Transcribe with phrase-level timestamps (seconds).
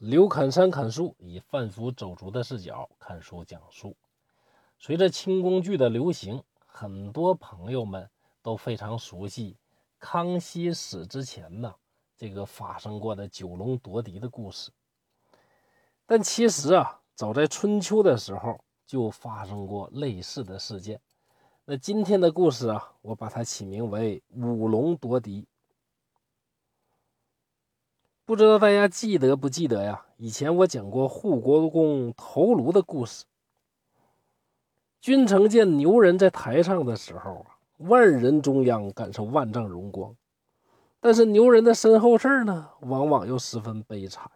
[0.00, 3.94] 刘侃山砍树，以贩夫走卒的视角看书讲述。
[4.78, 8.08] 随着清宫剧的流行，很多朋友们
[8.40, 9.58] 都非常熟悉
[9.98, 11.74] 康熙死之前呢
[12.16, 14.70] 这个发生过的九龙夺嫡的故事。
[16.06, 20.98] 但其实啊，早在春秋的时候就发生过类似的事件。
[21.66, 25.46] 那今天的故事啊，我把它起名为五龙夺嫡。
[28.30, 30.04] 不知道大家记得不记得呀？
[30.16, 33.24] 以前我讲过护国公头颅的故事。
[35.00, 40.14] 君臣见牛人在台上的时候啊，万人中央感受万丈荣光，
[41.00, 44.30] 但是牛人的身后事呢，往往又十分悲惨。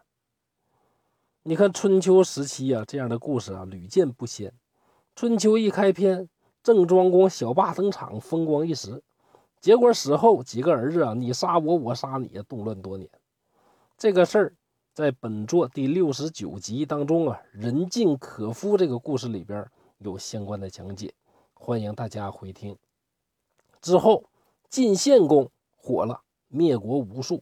[1.43, 4.51] 你看春秋时期啊，这样的故事啊屡见不鲜。
[5.15, 6.27] 春秋一开篇。
[6.61, 9.01] 郑庄公小霸登场，风光一时，
[9.61, 13.09] 结果死后几个儿子啊，你杀我，我杀你，动乱多年。
[13.97, 14.55] 这个事儿
[14.93, 19.65] 在本作第六十九集当中啊，“人尽可夫”这个故事里边
[19.99, 21.13] 有相关的讲解，
[21.53, 22.77] 欢迎大家回听。
[23.81, 24.25] 之后
[24.67, 27.41] 晋献公火了，灭国无数，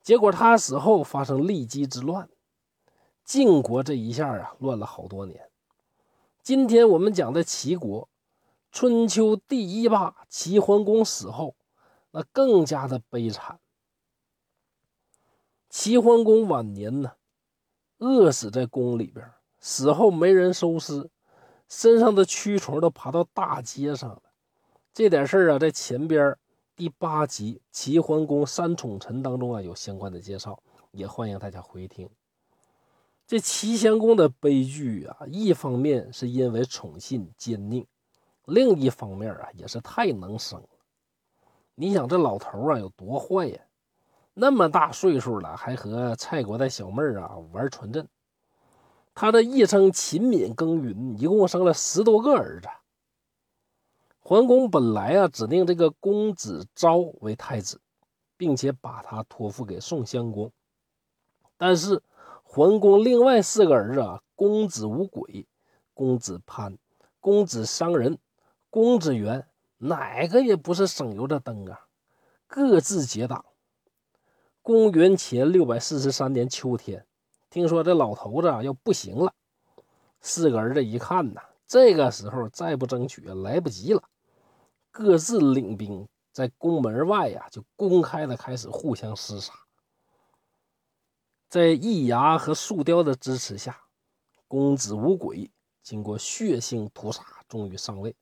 [0.00, 2.28] 结果他死后发生骊姬之乱，
[3.24, 5.50] 晋国这一下啊乱了好多年。
[6.40, 8.08] 今天我们讲的齐国。
[8.70, 11.54] 春秋第一霸齐桓公死后，
[12.10, 13.60] 那更加的悲惨。
[15.76, 17.14] 齐桓公晚年呢，
[17.98, 21.10] 饿死在宫里边，死后没人收尸，
[21.68, 24.22] 身上的蛆虫都爬到大街上了。
[24.92, 26.38] 这点事儿啊，在前边
[26.76, 32.08] 第八集《齐桓公三宠臣》当中啊有相关的介绍，也欢迎大家回听。
[33.26, 37.84] 这齐襄公的悲剧啊，一方面是因为宠信奸佞。
[38.44, 40.68] 另一方面啊，也是太能生了。
[41.74, 43.60] 你想这老头啊有多坏呀？
[44.34, 48.08] 那么大岁数了，还和蔡国的小妹儿啊玩传阵。
[49.14, 52.68] 他的一生勤勉耕耘，一共生了十多个儿子。
[54.18, 57.80] 桓公本来啊指定这个公子昭为太子，
[58.36, 60.50] 并且把他托付给宋襄公。
[61.56, 62.02] 但是
[62.42, 65.46] 桓公另外四个儿子啊，公子无鬼、
[65.92, 66.76] 公子潘、
[67.20, 68.18] 公子商人。
[68.68, 69.46] 公子元
[69.78, 71.86] 哪个也不是省油的灯啊，
[72.48, 73.44] 各自结党。
[74.64, 77.06] 公元前六百四十三年秋天，
[77.50, 79.30] 听说这老头子要不行了，
[80.22, 84.02] 四个儿子一看呐，这个时候再不争取来不及了，
[84.90, 89.52] 各自领兵在宫门外呀，就公开的开始互相厮杀。
[91.50, 93.78] 在易牙和树雕的支持下，
[94.48, 95.50] 公子无鬼
[95.82, 98.16] 经过血腥屠杀，终于上位。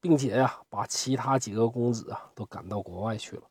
[0.00, 3.42] 并且呀，把其他几个公子啊都赶到国外去了。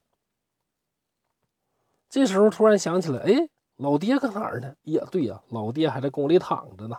[2.13, 4.75] 这时候突然想起来，哎，老爹搁哪儿呢？
[4.83, 6.95] 呀，对呀，老爹还在宫里躺着呢。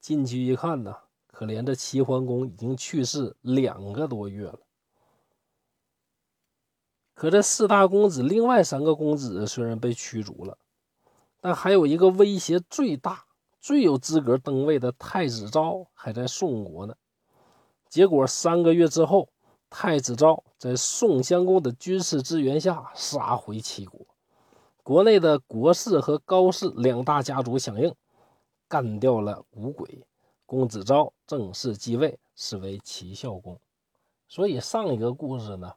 [0.00, 0.96] 进去一看呢，
[1.28, 4.58] 可怜这齐桓公已经去世两个多月了。
[7.14, 10.58] 可这四大公子，另外三个公子虽然被驱逐了，
[11.40, 13.26] 但还有一个威胁最大、
[13.60, 16.96] 最有资格登位的太子昭还在宋国呢。
[17.88, 19.28] 结果三个月之后，
[19.70, 24.04] 太子昭在宋襄公的军事支援下杀回齐国。
[24.86, 27.92] 国内的国氏和高氏两大家族响应，
[28.68, 30.06] 干掉了五鬼。
[30.44, 33.58] 公子昭正式继位，是为齐孝公。
[34.28, 35.72] 所以上一个故事呢，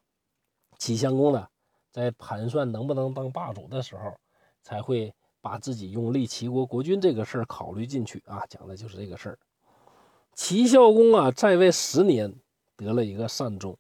[0.78, 1.48] 齐襄公呢
[1.90, 4.14] 在盘算能不能当霸主的时候，
[4.62, 5.12] 才会
[5.42, 9.40] 把自己拥立齐国国君这个事儿考虑进去啊，讲的就是这个事儿。
[10.36, 12.36] 齐孝公啊，在位十年，
[12.76, 13.76] 得了一个善终。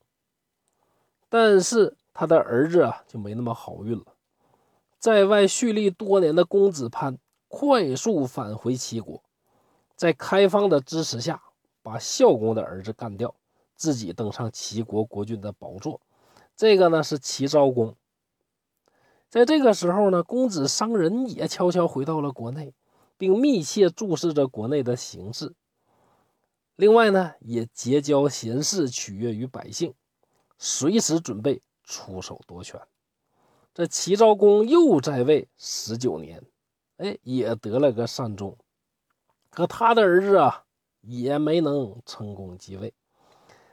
[1.29, 4.05] 但是他的儿子啊，就没那么好运了。
[4.99, 7.17] 在外蓄力多年的公子潘，
[7.47, 9.23] 快速返回齐国，
[9.95, 11.41] 在开方的支持下，
[11.81, 13.33] 把孝公的儿子干掉，
[13.77, 16.01] 自己登上齐国国君的宝座。
[16.57, 17.95] 这个呢，是齐昭公。
[19.29, 22.73] 在这个时候呢，公子商人也悄悄回到了国内，
[23.17, 25.55] 并密切注视着国内的形势。
[26.75, 29.93] 另外呢，也结交贤士，取悦于百姓，
[30.57, 32.81] 随时准备出手夺权。
[33.79, 36.43] 这齐昭公又在位十九年，
[36.97, 38.57] 哎，也得了个善终。
[39.49, 40.65] 可他的儿子啊，
[40.99, 42.93] 也没能成功继位。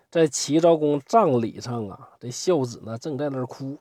[0.08, 3.78] 在齐昭公葬礼上啊，这孝子呢正在那儿哭，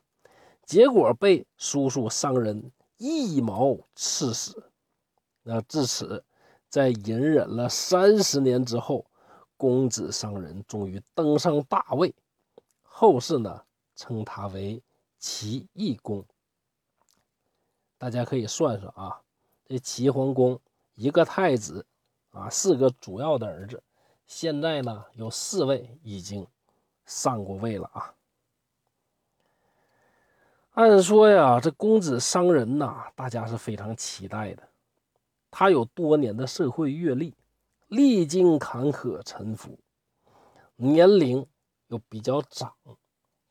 [0.64, 4.72] 结果被叔叔商人一矛刺死。
[5.44, 6.24] 那至此，
[6.68, 9.06] 在隐忍了三十年之后。
[9.56, 12.14] 公子商人终于登上大位，
[12.82, 13.62] 后世呢
[13.94, 14.82] 称他为
[15.18, 16.24] 齐懿公。
[17.98, 19.20] 大家可以算算啊，
[19.64, 20.60] 这齐桓公
[20.94, 21.86] 一个太子
[22.30, 23.82] 啊，四个主要的儿子，
[24.26, 26.46] 现在呢有四位已经
[27.06, 28.14] 上过位了啊。
[30.72, 34.68] 按说呀，这公子商人呐，大家是非常期待的。
[35.50, 37.32] 他有多年的社会阅历，
[37.88, 39.78] 历经坎坷沉浮，
[40.74, 41.46] 年龄
[41.86, 42.74] 又比较长，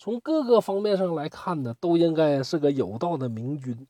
[0.05, 3.87] 从各个方面上来看呢，都应该是个有道的明君。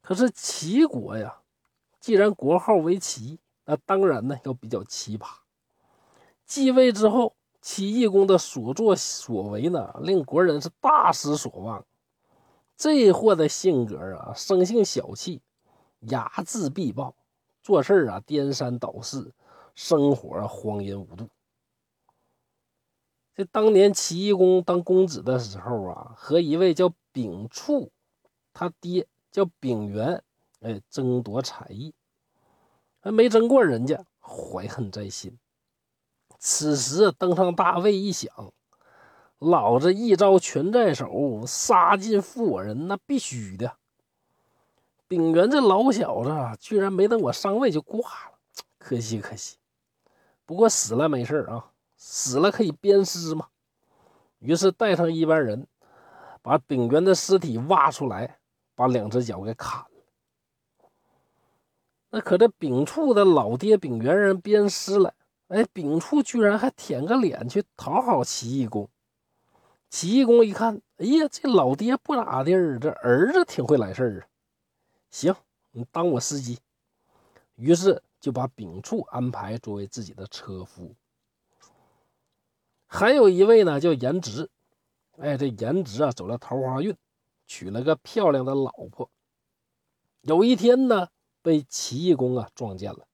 [0.00, 1.42] 可是齐国呀，
[2.00, 5.26] 既然国号为齐，那当然呢要比较奇葩。
[6.46, 11.84] 继位之后，齐懿公的所作所为呢，令国人是大失所望。
[12.74, 15.42] 这货的性格啊，生性小气，
[16.00, 17.14] 睚眦必报，
[17.62, 19.34] 做事啊颠三倒四，
[19.74, 21.28] 生活荒淫无度。
[23.34, 27.90] 这当年齐义公当公子的时候啊，和一位叫丙处，
[28.52, 30.22] 他爹叫丙元，
[30.60, 31.94] 哎，争夺才艺，
[33.00, 35.38] 还没争过人家，怀恨在心。
[36.38, 38.52] 此时登上大位一想。
[39.38, 43.78] 老子一招拳在手，杀尽负我人，那必须的。
[45.08, 48.38] 丙元这老小子居然没等我上位就挂了，
[48.78, 49.56] 可惜可惜。
[50.44, 51.72] 不过死了没事啊，
[52.02, 53.48] 死了可以鞭尸嘛。
[54.38, 55.66] 于是带上一班人，
[56.40, 58.38] 把丙元的尸体挖出来，
[58.74, 60.90] 把两只脚给砍了。
[62.08, 65.12] 那可这丙处的老爹丙元人鞭尸了，
[65.48, 68.88] 哎，丙处居然还舔个脸去讨好齐懿公。
[69.90, 74.26] 齐懿公一看，哎呀，这老爹不咋地儿，这儿子挺会来事儿啊。
[75.10, 75.34] 行，
[75.72, 76.60] 你当我司机。
[77.56, 80.94] 于是就把丙处安排作为自己的车夫。
[82.92, 84.50] 还有一位呢，叫颜值。
[85.16, 86.96] 哎，这颜值啊，走了桃花运，
[87.46, 89.08] 娶了个漂亮的老婆。
[90.22, 91.08] 有一天呢，
[91.40, 93.06] 被齐懿公啊撞见了，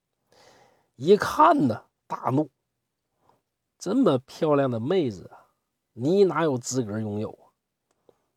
[0.97, 2.49] 一看呢，大怒。
[3.79, 5.53] 这么漂亮的妹子啊！
[5.93, 7.53] 你哪有资格拥有啊？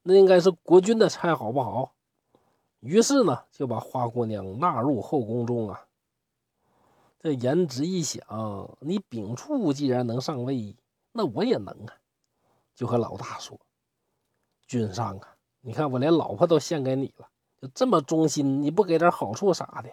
[0.03, 1.94] 那应该是国君的菜，好不好？
[2.81, 5.88] 于是呢，就把花姑娘纳入后宫中啊。
[7.21, 10.75] 这颜值一想，你丙处既然能上位，
[11.19, 11.94] 那我也能啊。
[12.74, 13.60] 就和老大说
[14.66, 17.27] ：“君上啊，你看我连老婆都献给你了，
[17.62, 19.89] 就这么忠心，你不给点好处啥的？”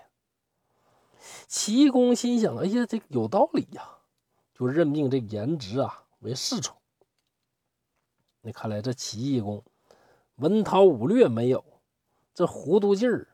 [1.48, 3.82] 齐公心想：“哎呀，这有道理呀！”
[4.54, 6.76] 就任命这颜值啊为侍从。
[8.40, 9.64] 那看来这齐义公
[10.36, 11.64] 文韬武略没有，
[12.32, 13.26] 这糊涂劲儿，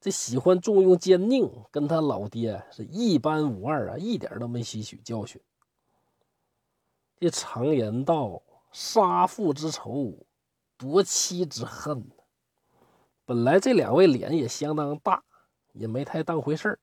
[0.00, 5.42] 这喜欢重用奸佞，跟他老爹是一般无二啊，一点都没吸取教训。
[7.20, 10.26] 这常言道：“杀父之仇，
[10.78, 12.10] 夺妻之恨。”
[13.26, 15.22] 本来这两位脸也相当大，
[15.74, 16.78] 也没太当回事儿。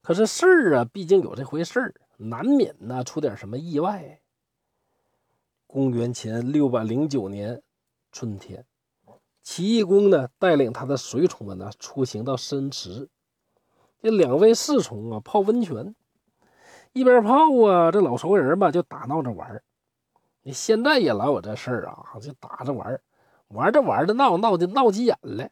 [0.00, 4.22] 可是事儿啊，毕竟有这回事儿，难免呢出点什么意外。
[5.66, 7.62] 公元前六百零九年
[8.10, 8.64] 春天，
[9.42, 13.10] 齐懿公呢带领他的随从们呢出行到深池，
[14.00, 15.94] 这两位侍从啊泡温泉，
[16.96, 17.34] 一边泡
[17.66, 19.62] 啊，这老熟人吧就打闹着玩
[20.40, 22.98] 你现在也来我这事儿啊，就打着玩
[23.48, 25.46] 玩着玩着闹闹就闹急眼了。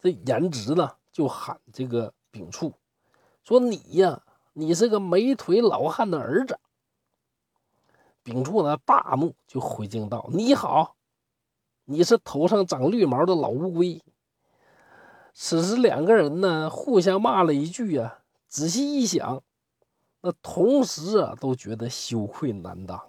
[0.00, 2.72] 这颜值呢就喊这个丙处，
[3.44, 4.22] 说你呀，
[4.54, 6.58] 你是个没腿老汉的儿子。
[8.22, 10.96] 丙处呢大怒，就回敬道：“你好，
[11.84, 14.02] 你是头上长绿毛的老乌龟。”
[15.34, 19.42] 此时两个人呢互相骂了一句啊，仔细一想，
[20.20, 23.00] 那同时啊都觉得羞愧难当，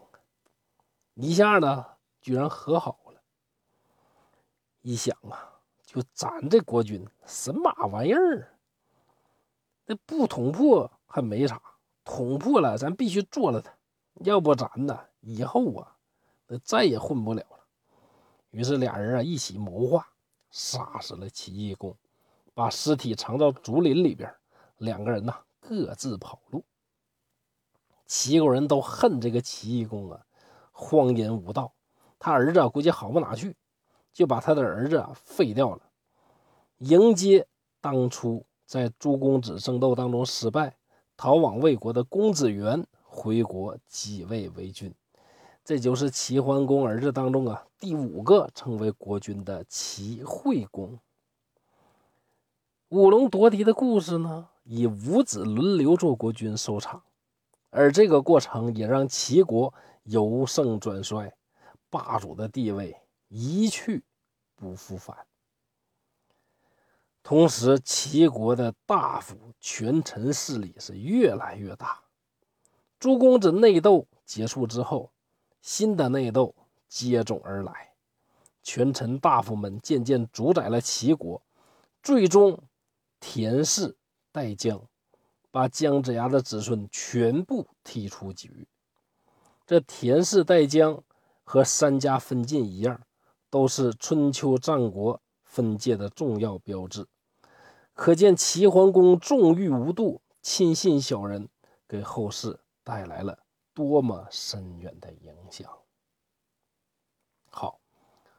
[1.15, 1.86] 一下呢
[2.22, 3.22] 居然和好了。
[4.82, 8.58] 一想啊，就咱这国君神马玩意儿，
[9.86, 11.62] 那不捅破还没啥，
[12.03, 13.72] 捅破了咱必须做了他。
[14.22, 15.98] 要不咱呢，以后啊，
[16.48, 17.60] 那再也混不了了。
[18.51, 20.08] 于是俩人啊一起谋划，
[20.50, 21.96] 杀死了齐懿公，
[22.53, 24.34] 把尸体藏到竹林里边。
[24.77, 26.63] 两个人呢各自跑路。
[28.13, 30.20] 齐国人都恨这个齐懿公啊，
[30.74, 31.72] 荒淫无道。
[32.20, 33.56] 他儿子估计好不哪去，
[34.12, 35.84] 就把他的儿子废掉了，
[36.80, 37.48] 迎接
[37.80, 40.75] 当初在诸公子争斗当中失败，
[41.15, 42.86] 逃往魏国的公子元。
[43.06, 44.94] 回国继位为君，
[45.63, 51.00] 这就是齐桓公儿子当中啊第五个成为国君的齐惠公。
[52.89, 57.03] 五龙夺嫡的故事呢，以五子轮流做国君收场，
[57.72, 59.74] 而这个过程也让齐国
[60.04, 61.34] 由盛转衰，
[61.90, 62.96] 霸主的地位
[63.30, 64.04] 一去
[64.56, 65.18] 不复返。
[67.24, 72.01] 同时，齐国的大夫权臣势力是越来越大。
[73.00, 75.12] 诸公子内斗结束之后，
[75.62, 76.54] 新的内斗
[76.88, 77.94] 接踵而来，
[78.63, 81.42] 权臣大夫们渐渐主宰了齐国，
[82.04, 82.62] 最终
[83.20, 83.96] 田氏
[84.32, 84.82] 代姜
[85.51, 88.67] 把姜子牙的子孙全部踢出局。
[89.67, 91.03] 这田氏代姜
[91.43, 93.01] 和三家分晋一样，
[93.50, 95.22] 都是春秋战国。
[95.43, 97.05] 分界的重要标志，
[97.93, 101.50] 可见齐桓公纵欲无度、亲信小人，
[101.89, 103.38] 给后世带来了
[103.74, 105.70] 多么深远的影响。
[107.50, 107.81] 好，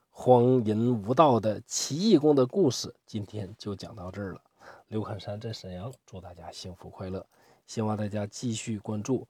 [0.09, 4.41] 荒淫无道的齐懿公的故事，今天就讲到这儿了。
[4.93, 7.27] 刘侃山在沈阳，祝大家幸福快乐。
[7.67, 9.27] 希望大家继续关注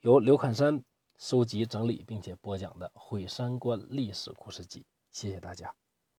[0.00, 0.82] 由刘侃山
[1.18, 4.80] 收集整理并且播讲的《毁三观历史故事集》。
[5.10, 5.70] 谢谢大家。